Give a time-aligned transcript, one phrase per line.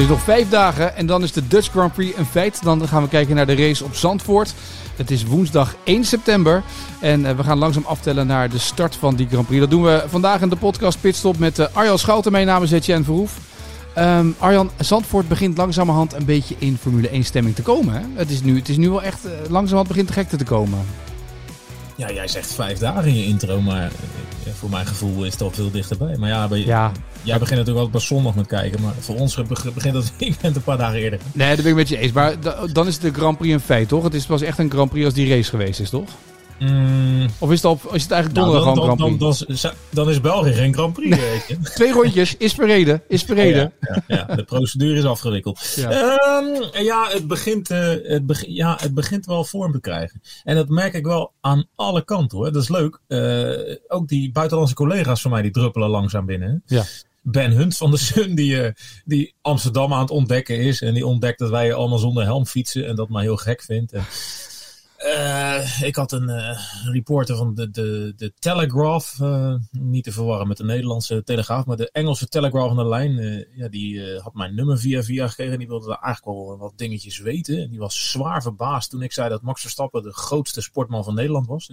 [0.00, 2.62] Dus nog vijf dagen en dan is de Dutch Grand Prix een feit.
[2.62, 4.54] Dan gaan we kijken naar de race op Zandvoort.
[4.96, 6.62] Het is woensdag 1 september
[7.00, 9.60] en eh, we gaan langzaam aftellen naar de start van die Grand Prix.
[9.60, 12.32] Dat doen we vandaag in de podcast Pitstop met uh, Arjan Schouten.
[12.32, 13.38] Mijn naam is Etienne Verhoef.
[13.98, 18.12] Um, Arjan, Zandvoort begint langzamerhand een beetje in Formule 1 stemming te komen.
[18.14, 20.78] Het, is nu, het is nu wel echt, uh, langzamerhand begint de gekte te komen.
[22.00, 23.90] Ja, jij zegt vijf dagen in je intro, maar
[24.54, 26.16] voor mijn gevoel is het al veel dichterbij.
[26.16, 26.92] Maar ja, bij, ja.
[27.22, 29.34] jij begint natuurlijk altijd pas zondag met kijken, maar voor ons
[29.74, 31.18] begint het weekend een paar dagen eerder.
[31.32, 32.12] Nee, dat ben ik met je eens.
[32.12, 32.34] Maar
[32.72, 34.04] dan is de Grand Prix een feit, toch?
[34.04, 36.08] Het is pas echt een Grand Prix als die race geweest is, toch?
[36.60, 37.28] Mm.
[37.38, 39.18] Of is het, op, is het eigenlijk donderdag nou, dan?
[39.18, 41.18] Dan, dan, dan, is België geen Grand Prix.
[41.74, 43.02] Twee rondjes, is verreden.
[43.08, 43.72] Is verreden.
[43.80, 45.72] Ja, ja, ja, de procedure is afgewikkeld.
[45.76, 45.90] Ja,
[46.38, 50.22] um, ja, het, begint, uh, het, ja het begint wel vorm te krijgen.
[50.44, 52.52] En dat merk ik wel aan alle kanten hoor.
[52.52, 52.98] Dat is leuk.
[53.08, 56.62] Uh, ook die buitenlandse collega's van mij die druppelen langzaam binnen.
[56.66, 56.84] Ja.
[57.22, 58.70] Ben Hunt van de Sun, die, uh,
[59.04, 60.82] die Amsterdam aan het ontdekken is.
[60.82, 62.86] En die ontdekt dat wij allemaal zonder helm fietsen.
[62.86, 63.92] En dat maar heel gek vindt.
[63.92, 64.04] En,
[65.04, 70.48] uh, ik had een uh, reporter van de, de, de Telegraph, uh, niet te verwarren
[70.48, 73.46] met de Nederlandse Telegraaf, maar de Engelse Telegraph aan de lijn.
[73.54, 77.18] ja, die had mijn nummer via via gekregen en die wilde eigenlijk wel wat dingetjes
[77.18, 77.62] weten.
[77.62, 81.14] En die was zwaar verbaasd toen ik zei dat Max Verstappen de grootste sportman van
[81.14, 81.72] Nederland was.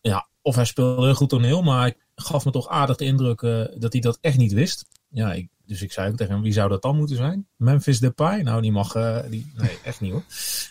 [0.00, 3.40] Ja, of hij speelde heel goed toneel, maar hij gaf me toch aardig de indruk
[3.80, 4.86] dat hij dat echt niet wist.
[5.12, 7.46] Ja, ik, dus ik zei ook tegen hem, wie zou dat dan moeten zijn?
[7.56, 8.40] Memphis Depay?
[8.42, 8.92] Nou, die mag,
[9.28, 10.22] die, nee, echt niet hoor.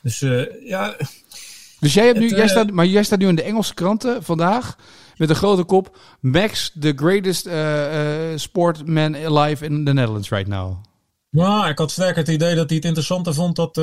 [0.02, 0.20] Dus
[0.66, 0.96] ja...
[1.80, 4.24] Dus jij hebt nu, het, jij staat, maar jij staat nu in de Engelse kranten
[4.24, 4.78] vandaag
[5.18, 5.98] met een grote kop.
[6.20, 7.50] Max, the greatest
[8.42, 10.84] sportman alive in the Netherlands right now.
[11.30, 13.76] Nou, ik had sterk het idee dat hij het interessanter vond dat,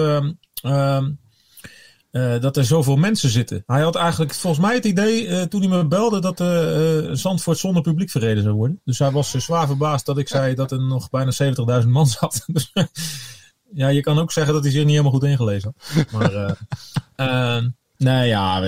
[2.10, 3.62] uh, dat er zoveel mensen zitten.
[3.66, 6.38] Hij had eigenlijk volgens mij het idee toen hij me belde dat
[7.18, 8.80] Zandvoort zonder publiek verreden zou worden.
[8.84, 11.32] Dus hij was zwaar verbaasd dat ik zei dat er nog bijna
[11.82, 12.44] 70.000 man zat.
[12.46, 12.72] Dus,
[13.72, 16.10] ja, je kan ook zeggen dat hij zich niet helemaal goed ingelezen had.
[16.12, 16.56] Maar...
[17.98, 18.60] Nee, ja,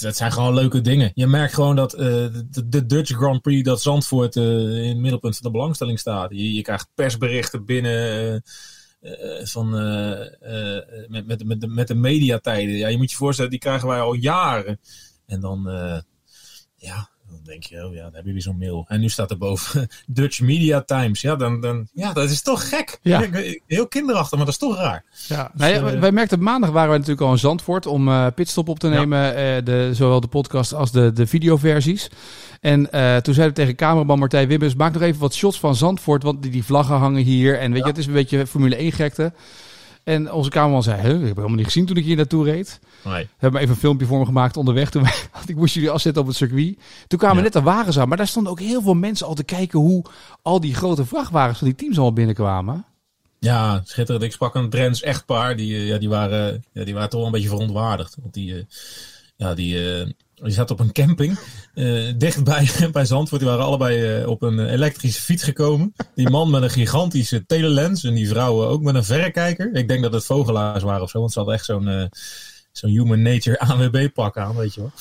[0.00, 1.10] dat zijn gewoon leuke dingen.
[1.14, 4.98] Je merkt gewoon dat uh, de, de, Dutch Grand Prix, dat Zandvoort uh, in het
[4.98, 6.30] middelpunt van de belangstelling staat.
[6.30, 8.38] Je, je krijgt persberichten binnen uh,
[9.42, 9.70] van,
[11.08, 12.74] met, met, met, de, met de mediatijden.
[12.74, 14.80] Ja, je moet je voorstellen, die krijgen wij al jaren.
[15.26, 15.62] En dan,
[16.76, 17.10] ja,
[17.46, 18.84] denk je, oh ja, dan heb je weer zo'n mail.
[18.88, 21.20] En nu staat er boven Dutch Media Times.
[21.20, 22.98] Ja, dan, dan, ja dat is toch gek.
[23.02, 23.28] Ja.
[23.66, 25.04] Heel kinderachtig, maar dat is toch raar.
[25.28, 25.50] Ja.
[25.52, 28.68] Dus, nou ja, wij merkten maandag waren we natuurlijk al in Zandvoort om uh, pitstop
[28.68, 29.18] op te nemen.
[29.18, 29.56] Ja.
[29.56, 32.10] Uh, de, zowel de podcast als de, de videoversies.
[32.60, 35.76] En uh, toen zeiden we tegen cameraman Martijn Wibbers, maak nog even wat shots van
[35.76, 37.58] Zandvoort, want die, die vlaggen hangen hier.
[37.58, 39.32] En weet je, het is een beetje Formule 1 gekte.
[40.06, 42.78] En onze cameraman zei, huh, ik heb helemaal niet gezien toen ik hier naartoe reed.
[43.04, 43.22] Nee.
[43.22, 44.90] We hebben even een filmpje voor me gemaakt onderweg.
[44.90, 45.06] Toen
[45.46, 46.78] ik moest jullie afzetten op het circuit.
[47.06, 47.42] Toen kwamen ja.
[47.42, 48.08] net de wagens aan.
[48.08, 50.04] Maar daar stonden ook heel veel mensen al te kijken hoe
[50.42, 52.84] al die grote vrachtwagens van die teams allemaal binnenkwamen.
[53.38, 54.24] Ja, schitterend.
[54.24, 55.56] Ik sprak een Drents echtpaar.
[55.56, 58.16] Die, ja, die, waren, ja, die waren toch wel een beetje verontwaardigd.
[58.20, 58.66] Want die,
[59.36, 59.76] ja, die,
[60.42, 61.38] die zat op een camping
[61.74, 63.40] uh, dicht bij, bij Zandvoort.
[63.40, 65.94] Die waren allebei uh, op een elektrische fiets gekomen.
[66.14, 69.74] Die man met een gigantische telelens en die vrouw ook met een verrekijker.
[69.74, 72.04] Ik denk dat het vogelaars waren of zo, want ze hadden echt zo'n uh,
[72.72, 74.92] zo'n human nature ANWB pak aan, weet je wel.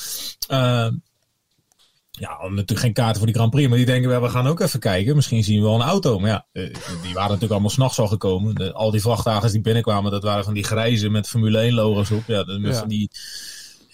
[2.11, 4.79] ja, natuurlijk geen kaarten voor die Grand Prix, maar die denken, we gaan ook even
[4.79, 5.15] kijken.
[5.15, 6.19] Misschien zien we wel een auto.
[6.19, 6.73] Maar ja, die
[7.13, 8.55] waren natuurlijk allemaal s'nachts al gekomen.
[8.55, 12.11] De, al die vrachtwagens die binnenkwamen, dat waren van die grijze met Formule 1 logo's
[12.11, 12.23] op.
[12.27, 12.73] Ja, de, Ja.
[12.73, 13.09] van die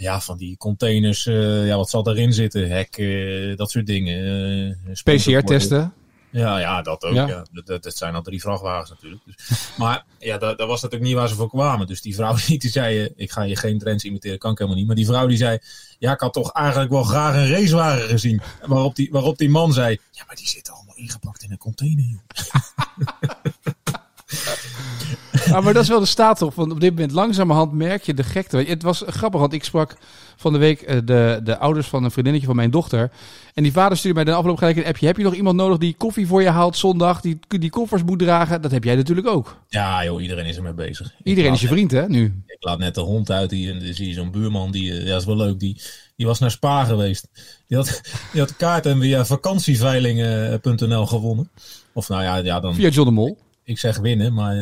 [0.01, 2.69] ja, van die containers, uh, ja, wat zal daarin zitten?
[2.69, 4.78] Hek, uh, dat soort dingen.
[4.88, 5.94] Uh, PCR-testen.
[6.29, 7.13] Ja, ja, dat ook.
[7.13, 7.28] Ja.
[7.28, 7.45] Ja.
[7.51, 9.22] Dat, dat zijn al drie vrachtwagens natuurlijk.
[9.25, 9.35] Dus,
[9.78, 11.88] maar ja, dat, dat was natuurlijk niet waar ze voor kwamen.
[11.88, 14.80] Dus die vrouw die, die zei, ik ga je geen trends imiteren, kan ik helemaal
[14.80, 14.88] niet.
[14.88, 15.59] Maar die vrouw die zei,
[16.00, 18.42] ja, ik had toch eigenlijk wel graag een racewagen gezien.
[18.65, 22.06] Waarop die, waarop die man zei, ja, maar die zitten allemaal ingepakt in een container,
[22.06, 22.21] joh.
[25.51, 26.56] Ja, maar dat is wel de staat toch.
[26.56, 28.57] Want op dit moment langzamerhand merk je de gekte.
[28.57, 29.98] Het was grappig, want ik sprak
[30.36, 33.12] van de week uh, de, de ouders van een vriendinnetje van mijn dochter.
[33.53, 35.06] En die vader stuurde mij de afloop gelijk een appje.
[35.06, 37.21] Heb je nog iemand nodig die koffie voor je haalt zondag?
[37.21, 38.62] Die, die koffers moet dragen?
[38.62, 39.57] Dat heb jij natuurlijk ook.
[39.68, 41.13] Ja joh, iedereen is ermee bezig.
[41.24, 42.44] Iedereen is je vriend hè, nu?
[42.45, 43.50] Ik laat net de hond uit.
[43.50, 45.59] Die, en dan zie je zo'n buurman, die, ja dat is wel leuk.
[45.59, 45.81] Die,
[46.15, 47.27] die was naar Spa geweest.
[47.68, 48.01] Die had,
[48.31, 51.50] die had kaarten via vakantieveiling.nl gewonnen.
[51.94, 52.75] Of nou ja, ja dan...
[52.75, 53.38] Via John de Mol.
[53.63, 54.56] Ik zeg winnen, maar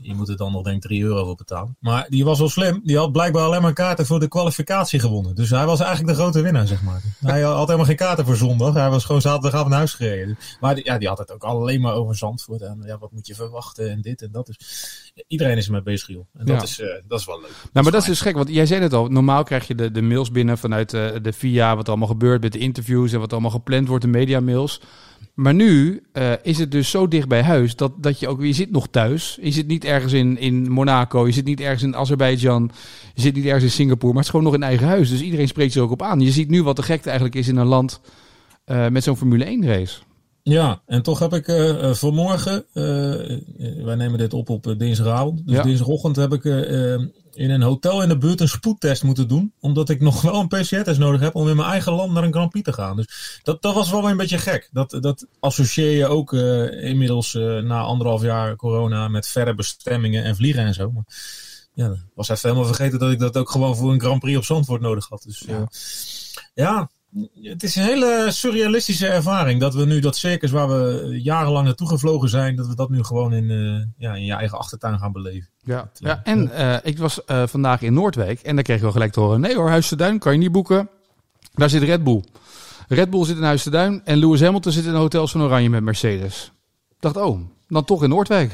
[0.00, 1.76] je moet er dan nog denk ik 3 euro voor betalen.
[1.78, 2.80] Maar die was wel slim.
[2.84, 5.34] Die had blijkbaar alleen maar kaarten voor de kwalificatie gewonnen.
[5.34, 7.02] Dus hij was eigenlijk de grote winnaar, zeg maar.
[7.18, 8.74] Hij had helemaal geen kaarten voor zondag.
[8.74, 10.38] Hij was gewoon zaterdagavond naar huis gereden.
[10.60, 12.62] Maar die, ja, die had het ook alleen maar over Zandvoort.
[12.62, 14.46] En ja, wat moet je verwachten en dit en dat.
[14.46, 16.26] Dus iedereen is ermee bezig, joh.
[16.38, 17.50] En dat, is, uh, dat is wel leuk.
[17.72, 18.34] Nou, maar dat is dus gek.
[18.34, 19.06] Want jij zei het al.
[19.06, 21.76] Normaal krijg je de, de mails binnen vanuit uh, de VIA.
[21.76, 23.12] Wat allemaal gebeurt met de interviews.
[23.12, 24.80] En wat allemaal gepland wordt, de media mails.
[25.34, 28.52] Maar nu uh, is het dus zo dicht bij huis dat, dat je ook, je
[28.52, 29.38] zit nog thuis.
[29.42, 32.70] Je zit niet ergens in, in Monaco, je zit niet ergens in Azerbeidzjan,
[33.14, 35.10] je zit niet ergens in Singapore, maar het is gewoon nog in eigen huis.
[35.10, 36.20] Dus iedereen spreekt er ook op aan.
[36.20, 38.00] Je ziet nu wat de gekte eigenlijk is in een land
[38.66, 39.98] uh, met zo'n Formule 1 race.
[40.42, 42.64] Ja, en toch heb ik uh, vanmorgen,
[43.84, 45.62] wij nemen dit op op dinsdagavond, dus ja.
[45.62, 46.44] dinsdagochtend heb ik
[47.34, 49.52] in een hotel in de buurt een spoedtest moeten doen.
[49.60, 52.32] Omdat ik nog wel een PCR-test nodig heb om in mijn eigen land naar een
[52.32, 52.96] Grand Prix te gaan.
[52.96, 54.68] Dus dat, dat was wel een beetje gek.
[54.72, 60.64] Dat, dat associeer je ook inmiddels na anderhalf jaar corona met verre bestemmingen en vliegen
[60.64, 60.90] en zo.
[60.90, 61.04] Maar
[61.74, 64.44] ja, was even helemaal vergeten dat ik dat ook gewoon voor een Grand Prix op
[64.44, 65.22] Zandvoort nodig had.
[65.22, 65.68] Dus ja,
[66.54, 66.90] ja
[67.42, 71.88] het is een hele surrealistische ervaring dat we nu dat circus waar we jarenlang naartoe
[71.88, 75.12] gevlogen zijn, dat we dat nu gewoon in, uh, ja, in je eigen achtertuin gaan
[75.12, 75.48] beleven.
[75.62, 79.12] Ja, ja en uh, ik was vandaag in Noordwijk en daar kreeg ik wel gelijk
[79.12, 80.88] te horen, nee hoor, Huis de Duin kan je niet boeken.
[81.54, 82.24] Daar zit Red Bull.
[82.88, 85.42] Red Bull zit in Huis de Duin en Lewis Hamilton zit in de hotels van
[85.42, 86.52] Oranje met Mercedes.
[86.90, 88.52] Ik dacht, oh, dan toch in Noordwijk.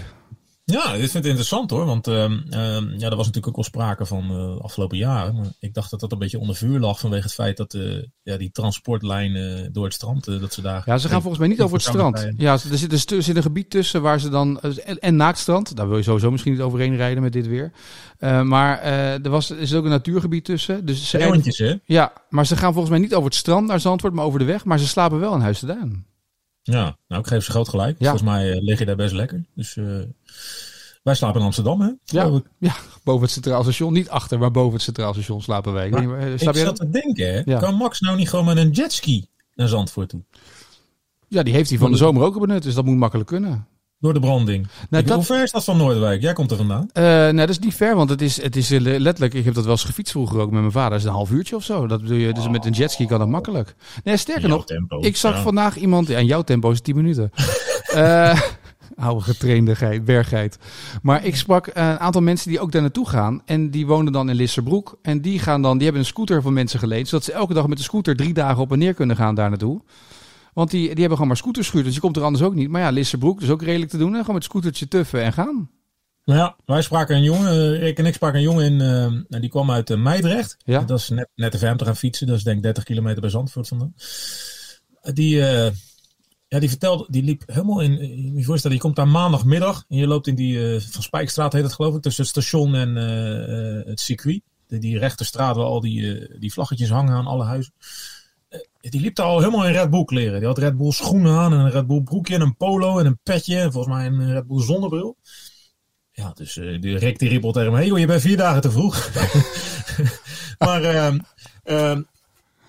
[0.72, 1.84] Ja, dit vind ik interessant hoor.
[1.84, 2.30] Want uh, uh,
[2.96, 5.34] ja, er was natuurlijk ook al sprake van uh, de afgelopen jaren.
[5.34, 8.02] Maar ik dacht dat dat een beetje onder vuur lag vanwege het feit dat uh,
[8.22, 10.82] ja, die transportlijnen door het strand, dat ze daar...
[10.86, 12.28] Ja, ze gaan volgens mij niet over het strand.
[12.36, 14.60] Ja, er zit, er zit een gebied tussen waar ze dan...
[14.60, 17.72] En, en naaktstrand, daar wil je sowieso misschien niet overheen rijden met dit weer.
[18.44, 20.86] maar er, was, er is ook een natuurgebied tussen.
[20.86, 21.74] Dus ze rijden, hè?
[21.84, 24.44] Ja, maar ze gaan volgens mij niet over het strand naar Zandvoort, maar over de
[24.44, 24.64] weg.
[24.64, 26.06] Maar ze slapen wel in Huis de Duin.
[26.72, 27.96] Ja, nou ik geef ze groot gelijk.
[27.98, 28.10] Ja.
[28.10, 29.44] Volgens mij uh, lig je daar best lekker.
[29.54, 30.02] Dus uh,
[31.02, 31.90] wij slapen in Amsterdam, hè?
[32.04, 32.74] Ja, ja,
[33.04, 33.92] boven het Centraal Station.
[33.92, 35.90] Niet achter, maar boven het Centraal Station slapen wij.
[35.90, 37.42] Maar, maar, ik zat te denken, hè?
[37.44, 37.58] Ja.
[37.58, 40.22] Kan Max nou niet gewoon met een jetski naar Zandvoort toe?
[41.28, 43.66] Ja, die heeft hij van de zomer ook benut, dus dat moet makkelijk kunnen.
[44.00, 44.66] Door de branding.
[44.90, 45.16] Nou, dat...
[45.16, 46.22] Hoe ver is dat van Noordwijk?
[46.22, 46.90] Jij komt er vandaan.
[46.94, 49.34] Uh, nee, dat is niet ver, want het is, het is letterlijk...
[49.34, 50.90] Ik heb dat wel eens gefietst vroeger ook met mijn vader.
[50.90, 51.86] Dat is een half uurtje of zo.
[51.86, 52.50] Dat bedoel je, dus oh.
[52.50, 53.74] met een jetski kan dat makkelijk.
[54.04, 55.42] Nee, sterker nog, tempo, ik zag ja.
[55.42, 56.08] vandaag iemand...
[56.08, 57.30] Ja, jouw tempo is 10 minuten.
[57.94, 58.40] uh,
[58.96, 60.58] oude getrainde bergheid.
[61.02, 63.42] Maar ik sprak een aantal mensen die ook daar naartoe gaan.
[63.44, 64.98] En die wonen dan in Lisserbroek.
[65.02, 67.08] En die gaan dan, die hebben een scooter van mensen geleend.
[67.08, 69.48] Zodat ze elke dag met de scooter drie dagen op en neer kunnen gaan daar
[69.48, 69.80] naartoe.
[70.58, 71.84] Want die, die hebben gewoon maar scooterschuur.
[71.84, 72.68] Dus je komt er anders ook niet.
[72.68, 74.12] Maar ja, Lisserbroek is ook redelijk te doen.
[74.12, 74.20] Hè?
[74.20, 75.70] Gewoon met scootertje tuffen en gaan.
[76.24, 78.80] Nou ja, wij spraken een jongen, ik en ik spraken een jongen in,
[79.28, 80.56] uh, die kwam uit uh, Meidrecht.
[80.64, 80.80] Ja.
[80.80, 82.26] Dat is net, net om te gaan fietsen.
[82.26, 83.94] Dat is denk ik 30 kilometer bij Zandvoort vandaan.
[85.02, 85.70] Die, uh,
[86.48, 87.92] ja, die vertelde, die liep helemaal in.
[88.36, 91.62] Je voorstellen, je komt daar maandagmiddag en je loopt in die uh, van Spijkstraat heet
[91.62, 92.94] het geloof ik, tussen het station en
[93.86, 94.40] het circuit.
[94.66, 97.72] De, die rechterstraat waar al die, die vlaggetjes hangen aan alle huizen.
[98.80, 100.38] Die liep daar al helemaal in Red Bull kleren.
[100.38, 103.06] Die had Red Bull schoenen aan en een Red Bull broekje en een polo en
[103.06, 105.16] een petje en volgens mij een Red Bull zonnebril.
[106.12, 108.70] Ja, dus die Rick die riep al tegen me, hey, je bent vier dagen te
[108.70, 109.10] vroeg.
[110.64, 111.18] maar ehm,
[111.62, 112.02] ehm,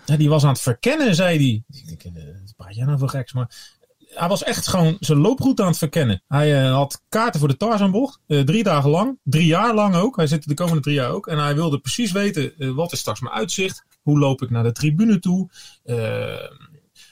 [0.05, 1.79] die was aan het verkennen, zei hij.
[1.89, 2.15] Ik denk,
[2.55, 3.33] praat jij nou voor geks?
[3.33, 3.77] Maar
[4.13, 6.23] hij was echt gewoon zijn looproute aan het verkennen.
[6.27, 8.19] Hij uh, had kaarten voor de Tarzanbocht.
[8.27, 9.19] Uh, drie dagen lang.
[9.23, 10.15] Drie jaar lang ook.
[10.15, 11.27] Hij zit de komende drie jaar ook.
[11.27, 13.83] En hij wilde precies weten, uh, wat is straks mijn uitzicht?
[14.01, 15.49] Hoe loop ik naar de tribune toe?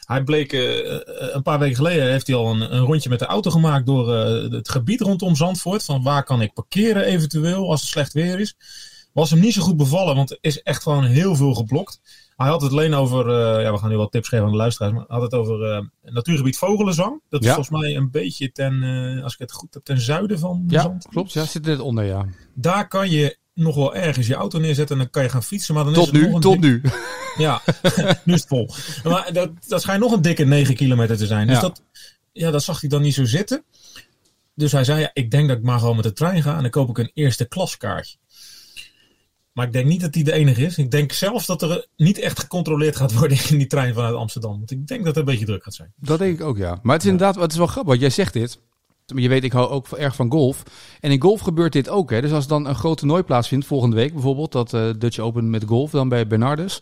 [0.06, 3.52] hij bleek, een paar weken geleden heeft hij al een, een rondje met de auto
[3.52, 4.14] gemaakt door
[4.52, 5.84] het gebied rondom Zandvoort.
[5.84, 8.56] Van waar kan ik parkeren eventueel als het slecht weer is.
[9.14, 12.00] Was hem niet zo goed bevallen, want er is echt gewoon heel veel geblokt.
[12.38, 14.58] Hij had het alleen over, uh, ja, we gaan nu wat tips geven aan de
[14.58, 17.22] luisteraars, maar hij had het over uh, natuurgebied Vogelenzang.
[17.30, 20.40] Dat is volgens mij een beetje ten, uh, als ik het goed heb, ten zuiden
[20.40, 21.08] van Ja, Zand.
[21.10, 21.34] klopt.
[21.34, 22.26] Ja, zit er onder, ja.
[22.54, 25.74] Daar kan je nog wel ergens je auto neerzetten en dan kan je gaan fietsen.
[25.76, 26.82] Maar dan tot is het nu, nog een tot nu.
[27.38, 27.62] Ja,
[28.26, 28.70] nu is het vol.
[29.04, 31.48] Maar dat, dat schijnt nog een dikke 9 kilometer te zijn.
[31.48, 31.62] Dus ja.
[31.62, 31.84] dat,
[32.32, 33.64] ja, dat zag hij dan niet zo zitten.
[34.56, 36.62] Dus hij zei, ja, ik denk dat ik maar gewoon met de trein ga en
[36.62, 38.18] dan koop ik een eerste klaskaartje.
[39.58, 40.78] Maar ik denk niet dat die de enige is.
[40.78, 44.52] Ik denk zelfs dat er niet echt gecontroleerd gaat worden in die trein vanuit Amsterdam.
[44.52, 45.94] Want ik denk dat het een beetje druk gaat zijn.
[45.96, 46.80] Dat denk ik ook, ja.
[46.82, 48.00] Maar het is inderdaad, het is wel grappig.
[48.00, 48.60] Jij zegt dit.
[49.06, 50.64] Je weet, ik hou ook erg van golf.
[51.00, 52.10] En in golf gebeurt dit ook.
[52.10, 52.22] Hè.
[52.22, 55.64] Dus als dan een groot toernooi plaatsvindt, volgende week bijvoorbeeld, dat uh, Dutch Open met
[55.64, 56.80] golf, dan bij Bernardus.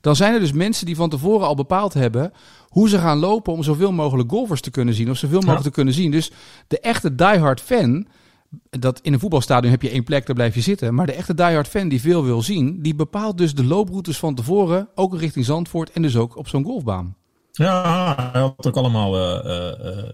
[0.00, 2.32] Dan zijn er dus mensen die van tevoren al bepaald hebben
[2.68, 5.10] hoe ze gaan lopen om zoveel mogelijk golfers te kunnen zien.
[5.10, 5.68] Of zoveel mogelijk ja.
[5.68, 6.10] te kunnen zien.
[6.10, 6.30] Dus
[6.68, 8.06] de echte diehard fan,
[8.70, 10.94] dat in een voetbalstadion heb je één plek, daar blijf je zitten.
[10.94, 14.34] Maar de echte diehard fan die veel wil zien, die bepaalt dus de looproutes van
[14.34, 17.16] tevoren, ook richting Zandvoort en dus ook op zo'n golfbaan.
[17.52, 20.08] Ja, hij had ook allemaal uh, uh,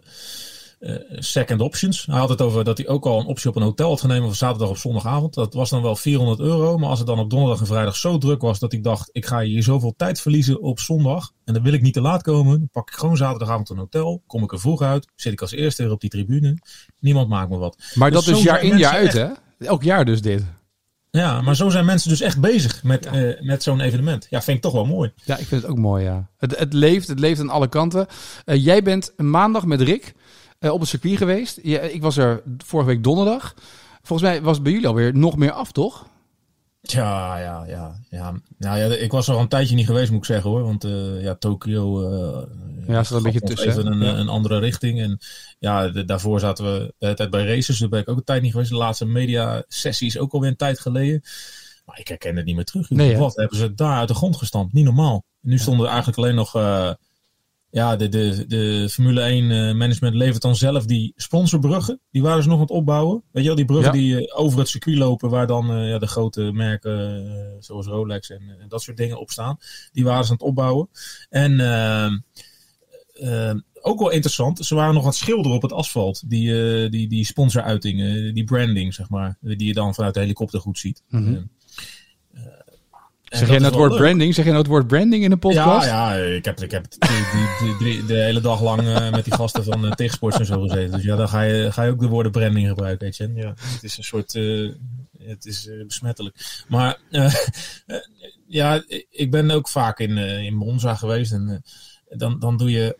[1.18, 2.06] second options.
[2.06, 4.26] Hij had het over dat hij ook al een optie op een hotel had genomen
[4.26, 5.34] voor zaterdag of zondagavond.
[5.34, 6.78] Dat was dan wel 400 euro.
[6.78, 9.26] Maar als het dan op donderdag en vrijdag zo druk was dat ik dacht, ik
[9.26, 11.32] ga hier zoveel tijd verliezen op zondag.
[11.44, 12.58] En dan wil ik niet te laat komen.
[12.58, 14.22] Dan pak ik gewoon zaterdagavond een hotel.
[14.26, 15.08] Kom ik er vroeg uit.
[15.14, 16.58] Zit ik als eerste weer op die tribune.
[16.98, 17.76] Niemand maakt me wat.
[17.94, 19.28] Maar dus dat is jaar in jaar uit hè?
[19.58, 20.44] Elk jaar dus dit.
[21.10, 23.34] Ja, maar zo zijn mensen dus echt bezig met, ja.
[23.40, 24.26] met zo'n evenement.
[24.30, 25.12] Ja, vind ik toch wel mooi.
[25.24, 26.30] Ja, ik vind het ook mooi, ja.
[26.36, 28.06] Het, het leeft, het leeft aan alle kanten.
[28.44, 30.14] Uh, jij bent maandag met Rick
[30.70, 31.58] op het circuit geweest.
[31.62, 33.54] Ja, ik was er vorige week donderdag.
[34.02, 36.06] Volgens mij was het bij jullie alweer nog meer af, toch?
[36.80, 38.34] Ja, ja, ja, ja.
[38.58, 40.62] Nou ja, ik was er al een tijdje niet geweest, moet ik zeggen hoor.
[40.62, 42.10] Want uh, ja, Tokio.
[42.10, 42.42] Uh,
[42.86, 43.68] ja, zat een beetje tussen.
[43.68, 44.14] Even een, ja.
[44.14, 45.00] een, andere richting.
[45.00, 45.18] En
[45.58, 47.78] ja, de, daarvoor zaten we de tijd bij races.
[47.78, 48.70] Daar ben ik ook een tijd niet geweest.
[48.70, 51.22] De laatste media sessie is ook alweer een tijd geleden.
[51.84, 52.90] Maar ik herken het niet meer terug.
[52.90, 54.72] Nee, Wat hebben ze daar uit de grond gestampt?
[54.72, 55.24] Niet normaal.
[55.40, 56.56] Nu stonden er eigenlijk alleen nog.
[56.56, 56.90] Uh,
[57.72, 62.00] ja, de, de, de Formule 1 uh, management levert dan zelf die sponsorbruggen.
[62.10, 63.22] Die waren ze nog aan het opbouwen.
[63.30, 64.00] Weet je wel, die bruggen ja.
[64.00, 68.30] die uh, over het circuit lopen, waar dan uh, ja, de grote merken zoals Rolex
[68.30, 69.56] en, en, dat soort dingen op staan.
[69.92, 70.88] Die waren ze aan het opbouwen.
[71.28, 71.60] En
[73.80, 76.30] ook wel interessant, ze waren nog aan het schilderen op het asfalt.
[76.30, 79.38] Die, die, die sponsoruitingen, die branding, zeg maar.
[79.40, 81.02] Die je dan vanuit de helikopter goed ziet.
[81.08, 81.50] Mm -hmm.
[83.32, 84.34] Zeg jij nou het woord branding?
[84.34, 85.86] Zeg je nou het woord branding in de podcast?
[85.86, 86.84] Ja, ja ik heb, ik heb
[87.58, 90.60] die, die, de hele dag lang uh, met die gasten van uh, Tegensports en zo
[90.60, 90.92] gezeten.
[90.92, 93.32] Dus ja, dan ga je, ga je ook de woorden branding gebruiken, weet je.
[93.34, 94.34] Ja, het is een soort...
[94.34, 94.72] Uh,
[95.18, 96.64] het is besmettelijk.
[96.68, 96.98] Maar
[98.46, 101.32] ja, ik ben ook vaak in, in Monza geweest.
[101.32, 101.62] En
[102.08, 102.96] dan, dan doe je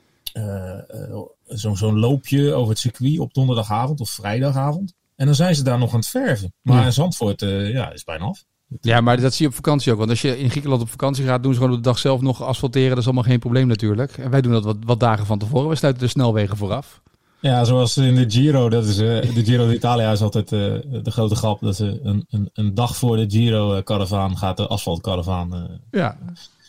[1.46, 4.94] zo'n zo'n loopje over het circuit op donderdagavond of vrijdagavond.
[5.16, 6.54] En dan zijn ze daar nog aan het verven.
[6.62, 6.84] Maar ja.
[6.84, 8.44] in Zandvoort ja, is bijna af.
[8.80, 9.98] Ja, maar dat zie je op vakantie ook.
[9.98, 12.20] Want als je in Griekenland op vakantie gaat, doen ze gewoon op de dag zelf
[12.20, 12.88] nog asfalteren.
[12.88, 14.18] Dat is allemaal geen probleem natuurlijk.
[14.18, 15.68] En wij doen dat wat, wat dagen van tevoren.
[15.68, 17.00] We sluiten de snelwegen vooraf.
[17.40, 18.68] Ja, zoals in de Giro.
[18.68, 20.60] Dat is, uh, de Giro d'Italia is altijd uh,
[21.02, 21.60] de grote grap.
[21.60, 25.54] Dat ze een, een, een dag voor de Giro-caravaan gaat de asfaltcaravaan.
[25.54, 26.18] Uh, ja.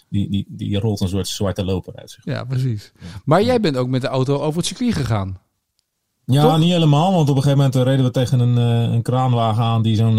[0.10, 2.12] Die, die, die rolt een soort zwarte loper uit.
[2.12, 2.25] Zeg.
[2.25, 2.91] Ja, precies.
[3.25, 5.38] Maar jij bent ook met de auto over het circuit gegaan.
[6.25, 6.57] Ja, Toch?
[6.57, 7.13] niet helemaal.
[7.13, 8.57] Want op een gegeven moment reden we tegen een,
[8.93, 10.17] een kraanwagen aan die zo'n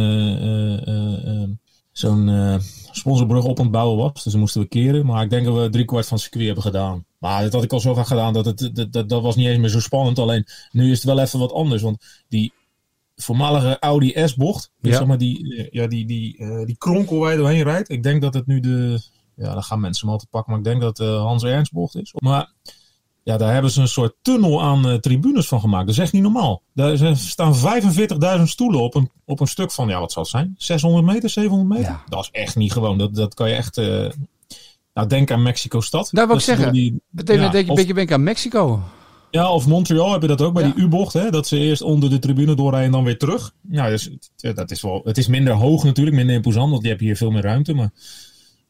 [1.94, 2.56] zo'n uh,
[2.90, 4.22] sponsorbrug op aan het bouwen was.
[4.22, 5.06] Dus dan moesten we keren.
[5.06, 7.04] Maar ik denk dat we drie kwart van het circuit hebben gedaan.
[7.18, 9.46] Maar dat had ik al zo vaak gedaan dat het, dat, dat, dat was niet
[9.46, 10.18] eens meer zo spannend.
[10.18, 11.82] Alleen nu is het wel even wat anders.
[11.82, 12.52] Want die
[13.16, 14.96] voormalige Audi S-bocht, dus ja.
[14.98, 17.90] zeg maar die, ja, die, die, uh, die kronkel waar je doorheen rijdt.
[17.90, 19.00] Ik denk dat het nu de,
[19.34, 20.50] ja, dan gaan mensen hem altijd pakken.
[20.50, 22.14] Maar ik denk dat het Hans Ernst bocht is.
[22.18, 22.52] Maar
[23.24, 25.86] ja, daar hebben ze een soort tunnel aan uh, tribunes van gemaakt.
[25.86, 26.62] Dat is echt niet normaal.
[26.74, 27.54] Daar staan
[28.38, 30.54] 45.000 stoelen op een, op een stuk van, ja, wat zal het zijn?
[30.58, 31.92] 600 meter, 700 meter?
[31.92, 32.02] Ja.
[32.08, 32.98] Dat is echt niet gewoon.
[32.98, 33.78] Dat, dat kan je echt.
[33.78, 34.06] Uh,
[34.94, 36.08] nou, denk aan Mexico-stad.
[36.12, 36.72] Daar wil ik zeggen.
[36.72, 38.82] Die, ja, denk je een beetje aan Mexico.
[39.30, 40.72] Ja, of Montreal heb je dat ook bij ja.
[40.72, 41.12] die U-bocht.
[41.12, 43.52] hè Dat ze eerst onder de tribune doorrijden en dan weer terug.
[43.68, 47.00] Ja, dus, dat is wel, het is minder hoog natuurlijk, minder imposant, want je hebt
[47.00, 47.74] hier veel meer ruimte.
[47.74, 47.90] Maar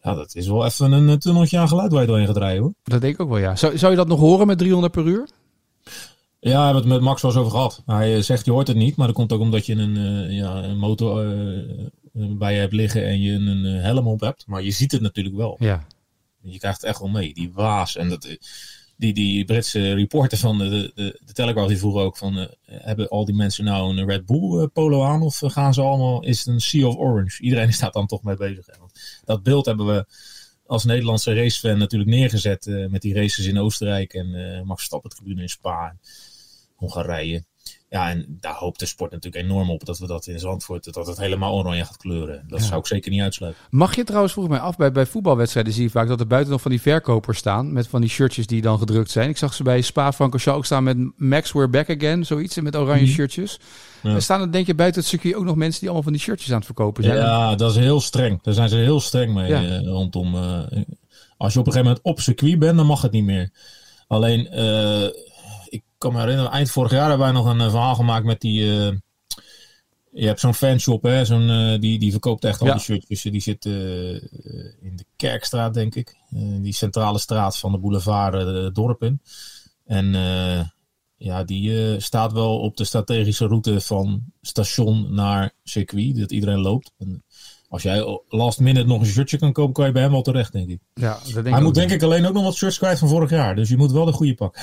[0.04, 2.75] ja, dat is wel even een tunneltje aan geluid waar je doorheen gaat rijden hoor.
[2.82, 3.56] Dat denk ik ook wel, ja.
[3.56, 5.28] Zou, zou je dat nog horen met 300 per uur?
[6.40, 7.82] Ja, we hebben het met Max wel eens over gehad.
[7.87, 10.62] Hij zegt je hoort het niet, maar dat komt ook omdat je een, uh, ja,
[10.62, 11.78] een motor uh,
[12.12, 14.46] bij je hebt liggen en je een helm op hebt.
[14.46, 15.56] Maar je ziet het natuurlijk wel.
[15.58, 15.87] Ja.
[16.40, 17.34] Je krijgt het echt wel mee.
[17.34, 18.37] Die waas en dat,
[18.96, 22.48] die, die Britse reporter van de, de, de Telegraph die vroeg ook van...
[22.64, 26.24] hebben al die mensen nou een Red Bull polo aan of gaan ze allemaal...
[26.24, 27.42] is het een Sea of Orange?
[27.42, 28.66] Iedereen staat dan toch mee bezig.
[28.78, 30.06] Want dat beeld hebben we
[30.66, 34.30] als Nederlandse racefan natuurlijk neergezet met die races in Oostenrijk en
[34.66, 35.96] Max Verstappen tribune in Spa,
[36.74, 37.44] Hongarije.
[37.94, 41.06] Ja, en daar hoopt de sport natuurlijk enorm op dat we dat in Zandvoort, dat
[41.06, 42.44] het helemaal oranje gaat kleuren.
[42.49, 42.66] Dat ja.
[42.66, 43.62] zou ik zeker niet uitsluiten.
[43.71, 46.52] Mag je trouwens, vroeg mij af, bij, bij voetbalwedstrijden zie je vaak dat er buiten
[46.52, 49.28] nog van die verkopers staan, met van die shirtjes die dan gedrukt zijn.
[49.28, 53.00] Ik zag ze bij Spa-Francorchamps ook staan met Max We're Back Again, zoiets, met oranje
[53.00, 53.14] mm -hmm.
[53.14, 53.61] shirtjes.
[54.02, 54.14] Ja.
[54.14, 56.23] Er staan er denk je buiten het circuit ook nog mensen die allemaal van die
[56.23, 57.16] shirtjes aan het verkopen zijn?
[57.16, 58.42] Ja, dat is heel streng.
[58.42, 59.62] Daar zijn ze heel streng mee ja.
[59.62, 60.35] uh, rondom.
[60.35, 60.59] Uh,
[61.37, 63.50] als je op een gegeven moment op circuit bent, dan mag het niet meer.
[64.06, 65.09] Alleen, uh,
[65.75, 68.62] ik kan me herinneren, eind vorig jaar hebben wij nog een verhaal gemaakt met die...
[70.11, 71.25] je hebt zo'n fanshop, hè?
[71.25, 72.73] Zo'n, die, die verkoopt echt al ja.
[72.73, 73.23] die shirtjes.
[73.23, 76.16] Die zit in de Kerkstraat, denk ik.
[76.61, 79.21] die centrale straat van de boulevard het dorp in.
[79.85, 80.14] En
[81.25, 86.61] ja, die uh, staat wel op de strategische route van station naar circuit, dat iedereen
[86.61, 86.93] loopt.
[86.99, 87.25] En
[87.75, 90.52] als jij last minute nog een shirtje kan kopen, kan je bij hem wel terecht,
[90.52, 90.78] denk ik.
[90.95, 93.31] Ja, dat denk Hij moet denk ik alleen ook nog wat shirts kwijt van vorig
[93.31, 94.62] jaar, dus je moet wel de goede pakken.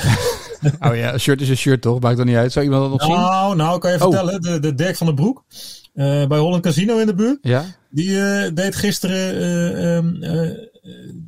[0.89, 1.99] oh ja, een shirt is een shirt toch?
[1.99, 2.51] Maakt dat niet uit?
[2.51, 3.21] Zou iemand dat nog nou, zien?
[3.21, 4.03] Nou, nou kan je oh.
[4.03, 5.43] vertellen, de, de Dirk van den Broek,
[5.93, 7.65] uh, bij Holland Casino in de buurt, ja?
[7.89, 10.19] die uh, deed gisteren um,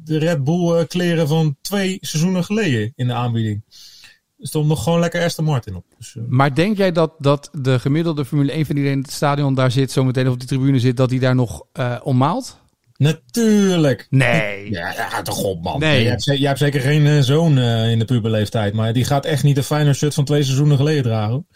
[0.04, 3.64] de Red Bull kleren van twee seizoenen geleden in de aanbieding.
[4.48, 5.86] Stond nog gewoon lekker Aston Martin op.
[5.98, 6.24] Dus, uh...
[6.28, 9.72] Maar denk jij dat, dat de gemiddelde Formule 1 van die in het stadion daar
[9.72, 12.58] zit, zometeen op die tribune zit, dat hij daar nog uh, ommaalt?
[12.98, 14.08] Natuurlijk.
[14.10, 14.52] Nee.
[14.72, 15.80] Ja, ja toch op, man.
[15.80, 16.04] Nee.
[16.04, 16.10] Je,
[16.48, 19.64] hebt, zeker geen uh, zoon uh, in de puberleeftijd, maar die gaat echt niet de
[19.64, 21.48] fijne shirt van twee seizoenen geleden dragen.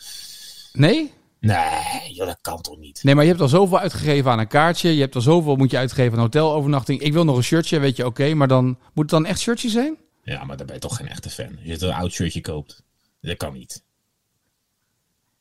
[0.73, 1.11] Nee?
[1.39, 2.99] Nee, joh, dat kan toch niet.
[3.03, 4.95] Nee, maar je hebt al zoveel uitgegeven aan een kaartje.
[4.95, 7.01] Je hebt al zoveel moet je uitgeven aan hotelovernachting.
[7.01, 8.21] Ik wil nog een shirtje, weet je, oké.
[8.21, 9.97] Okay, maar dan moet het dan echt shirtje zijn?
[10.33, 11.57] Ja, maar dan ben je toch geen echte fan.
[11.61, 12.83] Je een oud shirtje koopt.
[13.21, 13.83] Dat kan niet.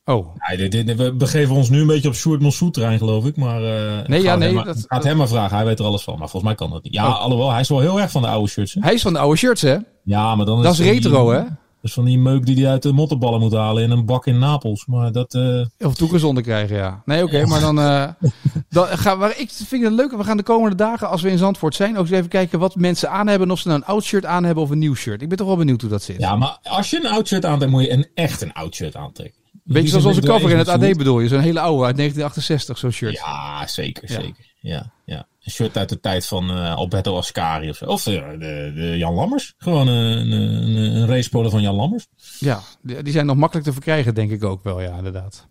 [0.05, 0.35] Oh.
[0.47, 3.35] Ja, dit, dit, we begeven ons nu een beetje op Sjoerd Mossoet terrein, geloof ik.
[3.35, 5.55] Maar uh, nee, ja, nee, hem, dat, gaat hem maar vragen.
[5.55, 6.19] Hij weet er alles van.
[6.19, 6.93] Maar volgens mij kan dat niet.
[6.93, 7.19] Ja, oh.
[7.19, 8.73] alhoewel, hij is wel heel erg van de oude shirts.
[8.73, 8.81] Hè?
[8.81, 9.77] Hij is van de oude shirts, hè?
[10.03, 11.45] Ja, maar dan is dat is retro, die, hè?
[11.81, 14.39] Dus van die meuk die hij uit de mottenballen moet halen in een bak in
[14.39, 14.85] Napels.
[14.85, 15.33] Maar dat...
[15.33, 15.65] Uh...
[15.79, 17.01] Of toegezonde krijgen, ja.
[17.05, 17.79] Nee, oké, okay, maar dan...
[17.79, 18.07] Uh,
[18.69, 20.11] dan gaan we, ik vind het leuk.
[20.11, 22.75] We gaan de komende dagen, als we in Zandvoort zijn, ook eens even kijken wat
[22.75, 23.51] mensen aan hebben.
[23.51, 25.21] Of ze nou een oud shirt aan hebben of een nieuw shirt.
[25.21, 26.19] Ik ben toch wel benieuwd hoe dat zit.
[26.19, 28.95] Ja, maar als je een oud shirt aantrekt, moet je een echt een oud shirt
[28.95, 29.36] aantrekken.
[29.67, 31.27] Beetje zoals onze cover in het AD bedoel je.
[31.27, 33.13] Zo'n hele oude uit 1968, zo'n shirt.
[33.13, 34.21] Ja, zeker, ja.
[34.21, 34.53] zeker.
[34.59, 35.27] Ja, ja.
[35.43, 37.85] Een shirt uit de tijd van uh, Alberto Ascari of zo.
[37.85, 39.53] Of de, de, de Jan Lammers.
[39.57, 42.07] Gewoon een, een, een van Jan Lammers.
[42.39, 45.47] Ja, die, zijn nog makkelijk te verkrijgen, denk ik ook wel, ja, inderdaad.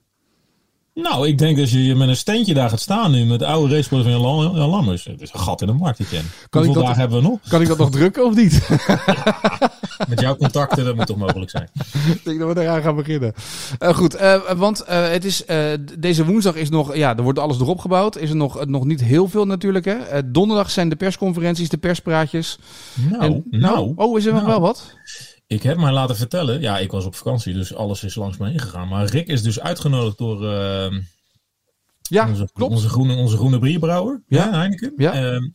[0.94, 3.74] Nou, ik denk dat je met een steentje daar gaat staan nu met de oude
[3.74, 5.04] racepolo van Jan, Lammers.
[5.04, 6.24] Het is een gat in de markt, ik ken.
[6.48, 7.38] Kan Hoeveel ik dat, dagen hebben we nog?
[7.48, 8.66] Kan ik dat nog drukken of niet?
[9.06, 9.65] Ja,
[10.08, 11.68] met jouw contacten, dat moet toch mogelijk zijn.
[12.14, 13.32] ik denk dat we eraan gaan beginnen.
[13.78, 15.44] Uh, goed, uh, want uh, het is,
[15.98, 18.16] deze woensdag is nog, ja, er wordt alles erop gebouwd.
[18.16, 19.84] Is er nog, nog niet heel veel natuurlijk.
[19.84, 20.30] Hè?
[20.30, 22.58] donderdag zijn de persconferenties, de perspraatjes.
[23.10, 24.52] Nou, en, nou, Oh, is er nog nou.
[24.52, 24.94] wel wat?
[25.46, 28.48] Ik heb mij laten vertellen, ja, ik was op vakantie, dus alles is langs me
[28.48, 28.88] heen gegaan.
[28.88, 30.44] Maar Rick is dus uitgenodigd door
[32.08, 32.72] ja, onze, klopt.
[32.72, 34.44] Onze groene, onze groene bierbrouwer, Ja.
[34.44, 34.92] ja, Heineken.
[34.96, 35.12] Ja.
[35.12, 35.48] Ehm,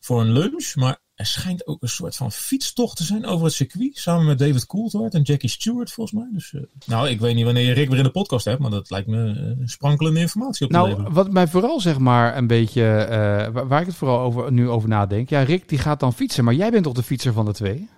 [0.00, 3.54] voor een lunch, maar er schijnt ook een soort van fietstocht te zijn over het
[3.54, 3.96] circuit.
[3.98, 6.28] Samen met David Coulthard en Jackie Stewart volgens mij.
[6.32, 8.70] Dus, eh, nou, ik weet niet wanneer je Rick weer in de podcast hebt, maar
[8.70, 11.12] dat lijkt me eh, sprankelende informatie op te Nou, leveren.
[11.12, 14.88] wat mij vooral zeg maar een beetje, eh, waar, ik het vooral over, nu over
[14.88, 15.28] nadenk.
[15.28, 17.88] Ja, Rick die gaat dan fietsen, maar jij bent toch de fietser van de twee?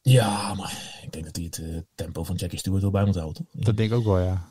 [0.00, 3.34] Ja, maar ik denk dat hij het tempo van Jackie Stewart wel bij moet houden.
[3.52, 3.64] toch?
[3.64, 4.48] Dat denk ik ook wel, ja.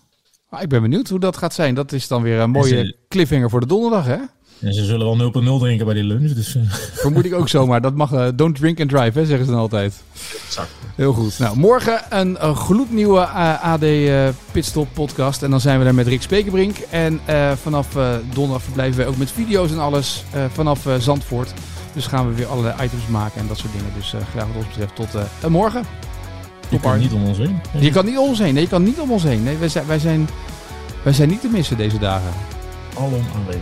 [0.50, 1.76] Maar ik ben benieuwd hoe dat gaat zijn.
[1.76, 4.18] Dat is dan weer een mooie ze- cliffhanger voor de donderdag, hè?
[4.64, 6.56] En ze zullen wel 0.0 drinken bij die lunch, dus...
[6.56, 6.62] eh,
[6.94, 7.82] Vermoed ik ook zomaar.
[7.82, 9.94] Dat mag, eh, don't drink and drive, hè, zeggen ze dan altijd.
[10.48, 10.70] Exact.
[10.96, 11.40] Heel goed.
[11.40, 15.44] Nou, morgen een, gloednieuwe eh, AD eh, Pitstop podcast.
[15.44, 16.78] En dan zijn we daar met Rick Spekerbrink.
[16.90, 20.94] En eh, vanaf eh, donderdag verblijven wij ook met video's en alles eh, vanaf eh,
[21.00, 21.54] Zandvoort.
[21.94, 23.92] Dus gaan we weer allerlei items maken en dat soort dingen.
[23.98, 25.84] Dus eh, graag wat ons betreft tot eh, morgen.
[26.70, 27.60] Je kan niet om ons heen.
[27.80, 28.54] Je kan niet om ons heen.
[28.54, 29.44] Nee, je kan niet om ons heen.
[29.44, 30.30] Nee, wij zijn, wij zijn,
[31.04, 32.30] wij zijn niet te missen deze dagen.
[32.98, 33.62] Alom aanwezig.